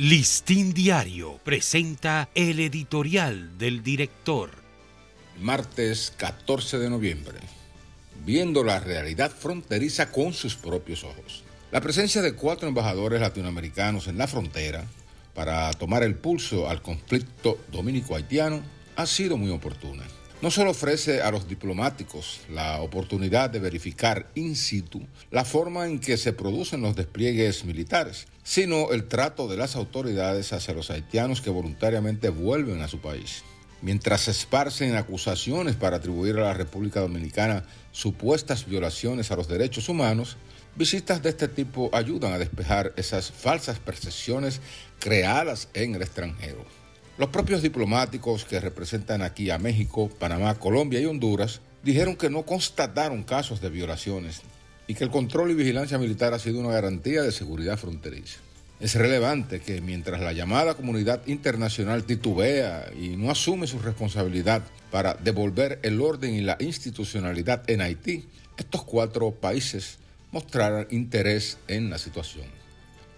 Listín 0.00 0.74
Diario 0.74 1.40
presenta 1.42 2.28
el 2.36 2.60
editorial 2.60 3.58
del 3.58 3.82
director. 3.82 4.50
Martes 5.40 6.12
14 6.16 6.78
de 6.78 6.88
noviembre. 6.88 7.40
Viendo 8.24 8.62
la 8.62 8.78
realidad 8.78 9.32
fronteriza 9.32 10.12
con 10.12 10.32
sus 10.34 10.54
propios 10.54 11.02
ojos. 11.02 11.42
La 11.72 11.80
presencia 11.80 12.22
de 12.22 12.34
cuatro 12.34 12.68
embajadores 12.68 13.20
latinoamericanos 13.20 14.06
en 14.06 14.18
la 14.18 14.28
frontera 14.28 14.84
para 15.34 15.72
tomar 15.72 16.04
el 16.04 16.14
pulso 16.14 16.70
al 16.70 16.80
conflicto 16.80 17.58
dominico-haitiano 17.72 18.62
ha 18.94 19.04
sido 19.04 19.36
muy 19.36 19.50
oportuna 19.50 20.04
no 20.40 20.52
solo 20.52 20.70
ofrece 20.70 21.20
a 21.20 21.32
los 21.32 21.48
diplomáticos 21.48 22.40
la 22.48 22.80
oportunidad 22.80 23.50
de 23.50 23.58
verificar 23.58 24.30
in 24.36 24.54
situ 24.54 25.02
la 25.32 25.44
forma 25.44 25.86
en 25.86 25.98
que 25.98 26.16
se 26.16 26.32
producen 26.32 26.80
los 26.80 26.94
despliegues 26.94 27.64
militares, 27.64 28.28
sino 28.44 28.92
el 28.92 29.08
trato 29.08 29.48
de 29.48 29.56
las 29.56 29.74
autoridades 29.74 30.52
hacia 30.52 30.74
los 30.74 30.90
haitianos 30.90 31.40
que 31.40 31.50
voluntariamente 31.50 32.28
vuelven 32.28 32.82
a 32.82 32.88
su 32.88 33.00
país. 33.00 33.42
Mientras 33.82 34.22
se 34.22 34.30
esparcen 34.30 34.94
acusaciones 34.94 35.74
para 35.74 35.96
atribuir 35.96 36.36
a 36.36 36.44
la 36.44 36.54
República 36.54 37.00
Dominicana 37.00 37.64
supuestas 37.90 38.66
violaciones 38.66 39.30
a 39.30 39.36
los 39.36 39.48
derechos 39.48 39.88
humanos, 39.88 40.36
visitas 40.76 41.22
de 41.22 41.30
este 41.30 41.48
tipo 41.48 41.90
ayudan 41.92 42.32
a 42.32 42.38
despejar 42.38 42.92
esas 42.96 43.32
falsas 43.32 43.80
percepciones 43.80 44.60
creadas 45.00 45.68
en 45.74 45.96
el 45.96 46.02
extranjero. 46.02 46.64
Los 47.18 47.30
propios 47.30 47.62
diplomáticos 47.62 48.44
que 48.44 48.60
representan 48.60 49.22
aquí 49.22 49.50
a 49.50 49.58
México, 49.58 50.08
Panamá, 50.20 50.54
Colombia 50.54 51.00
y 51.00 51.06
Honduras 51.06 51.60
dijeron 51.82 52.14
que 52.14 52.30
no 52.30 52.44
constataron 52.44 53.24
casos 53.24 53.60
de 53.60 53.70
violaciones 53.70 54.42
y 54.86 54.94
que 54.94 55.02
el 55.02 55.10
control 55.10 55.50
y 55.50 55.54
vigilancia 55.54 55.98
militar 55.98 56.32
ha 56.32 56.38
sido 56.38 56.60
una 56.60 56.70
garantía 56.70 57.22
de 57.22 57.32
seguridad 57.32 57.76
fronteriza. 57.76 58.38
Es 58.78 58.94
relevante 58.94 59.58
que 59.58 59.80
mientras 59.80 60.20
la 60.20 60.32
llamada 60.32 60.74
comunidad 60.74 61.26
internacional 61.26 62.04
titubea 62.04 62.88
y 62.96 63.16
no 63.16 63.32
asume 63.32 63.66
su 63.66 63.80
responsabilidad 63.80 64.62
para 64.92 65.14
devolver 65.14 65.80
el 65.82 66.00
orden 66.00 66.34
y 66.34 66.40
la 66.42 66.56
institucionalidad 66.60 67.68
en 67.68 67.80
Haití, 67.80 68.28
estos 68.56 68.84
cuatro 68.84 69.32
países 69.32 69.98
mostraran 70.30 70.86
interés 70.90 71.58
en 71.66 71.90
la 71.90 71.98
situación. 71.98 72.46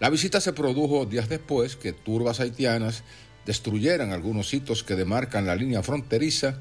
La 0.00 0.08
visita 0.08 0.40
se 0.40 0.54
produjo 0.54 1.04
días 1.04 1.28
después 1.28 1.76
que 1.76 1.92
turbas 1.92 2.40
haitianas 2.40 3.04
destruyeran 3.46 4.12
algunos 4.12 4.52
hitos 4.52 4.84
que 4.84 4.96
demarcan 4.96 5.46
la 5.46 5.56
línea 5.56 5.82
fronteriza 5.82 6.60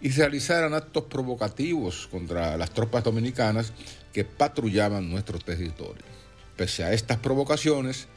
y 0.00 0.10
realizaran 0.10 0.74
actos 0.74 1.04
provocativos 1.04 2.08
contra 2.10 2.56
las 2.56 2.70
tropas 2.70 3.04
dominicanas 3.04 3.72
que 4.12 4.24
patrullaban 4.24 5.10
nuestro 5.10 5.38
territorio. 5.38 6.04
Pese 6.56 6.84
a 6.84 6.92
estas 6.92 7.18
provocaciones, 7.18 8.08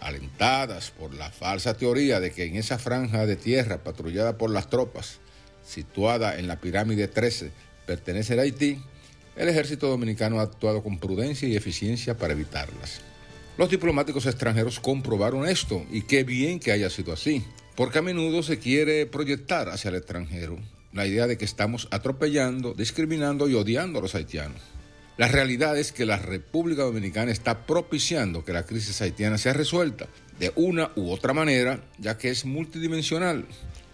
alentadas 0.00 0.90
por 0.90 1.14
la 1.14 1.30
falsa 1.30 1.76
teoría 1.76 2.20
de 2.20 2.30
que 2.30 2.44
en 2.44 2.56
esa 2.56 2.78
franja 2.78 3.26
de 3.26 3.36
tierra 3.36 3.78
patrullada 3.78 4.38
por 4.38 4.50
las 4.50 4.68
tropas, 4.68 5.18
situada 5.64 6.38
en 6.38 6.48
la 6.48 6.60
pirámide 6.60 7.08
13, 7.08 7.50
pertenece 7.86 8.38
a 8.38 8.42
Haití, 8.42 8.82
el 9.36 9.48
ejército 9.48 9.88
dominicano 9.88 10.40
ha 10.40 10.44
actuado 10.44 10.82
con 10.82 10.98
prudencia 10.98 11.46
y 11.46 11.56
eficiencia 11.56 12.16
para 12.16 12.32
evitarlas. 12.32 13.02
Los 13.58 13.70
diplomáticos 13.70 14.26
extranjeros 14.26 14.80
comprobaron 14.80 15.46
esto 15.46 15.84
y 15.90 16.02
qué 16.02 16.24
bien 16.24 16.60
que 16.60 16.72
haya 16.72 16.90
sido 16.90 17.12
así, 17.12 17.42
porque 17.74 17.98
a 17.98 18.02
menudo 18.02 18.42
se 18.42 18.58
quiere 18.58 19.06
proyectar 19.06 19.68
hacia 19.68 19.88
el 19.88 19.96
extranjero 19.96 20.58
la 20.96 21.06
idea 21.06 21.26
de 21.26 21.36
que 21.36 21.44
estamos 21.44 21.88
atropellando, 21.90 22.72
discriminando 22.72 23.48
y 23.48 23.54
odiando 23.54 23.98
a 23.98 24.02
los 24.02 24.14
haitianos. 24.14 24.60
La 25.18 25.28
realidad 25.28 25.78
es 25.78 25.92
que 25.92 26.06
la 26.06 26.16
República 26.16 26.82
Dominicana 26.82 27.30
está 27.30 27.66
propiciando 27.66 28.44
que 28.44 28.52
la 28.52 28.64
crisis 28.64 29.00
haitiana 29.02 29.38
sea 29.38 29.52
resuelta 29.52 30.08
de 30.38 30.52
una 30.56 30.90
u 30.96 31.10
otra 31.10 31.32
manera, 31.34 31.80
ya 31.98 32.18
que 32.18 32.30
es 32.30 32.44
multidimensional, 32.44 33.46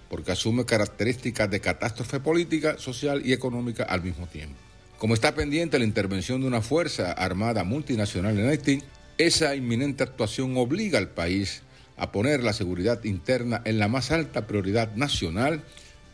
porque 0.09 0.33
asume 0.33 0.65
características 0.65 1.51
de 1.51 1.61
catástrofe 1.61 2.20
política, 2.20 2.79
social 2.79 3.23
y 3.25 3.33
económica 3.33 3.85
al 3.85 4.03
mismo 4.03 4.27
tiempo. 4.27 4.57
Como 4.98 5.15
está 5.15 5.35
pendiente 5.35 5.79
la 5.79 5.85
intervención 5.85 6.41
de 6.41 6.47
una 6.47 6.63
fuerza 6.63 7.13
armada 7.13 7.65
multinacional 7.65 8.39
en 8.39 8.48
Haití, 8.48 8.83
esa 9.27 9.55
inminente 9.55 10.03
actuación 10.03 10.57
obliga 10.57 10.99
al 10.99 11.11
país 11.11 11.63
a 11.97 12.13
poner 12.13 12.43
la 12.43 12.53
seguridad 12.53 13.05
interna 13.05 13.63
en 13.65 13.79
la 13.79 13.89
más 13.89 14.11
alta 14.11 14.47
prioridad 14.47 14.95
nacional 14.95 15.63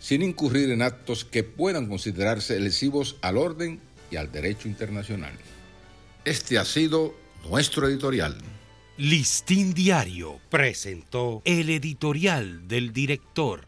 sin 0.00 0.22
incurrir 0.22 0.70
en 0.70 0.82
actos 0.82 1.24
que 1.24 1.44
puedan 1.44 1.88
considerarse 1.88 2.58
lesivos 2.60 3.16
al 3.20 3.36
orden 3.36 3.80
y 4.10 4.16
al 4.16 4.30
derecho 4.32 4.68
internacional. 4.68 5.32
Este 6.24 6.58
ha 6.58 6.64
sido 6.64 7.14
nuestro 7.48 7.88
editorial. 7.88 8.36
Listín 8.96 9.74
Diario 9.74 10.40
presentó 10.50 11.42
el 11.44 11.70
editorial 11.70 12.66
del 12.66 12.92
director. 12.92 13.67